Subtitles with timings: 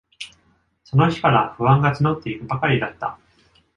[0.83, 3.19] その日から、不安がつのっていくばかりだった。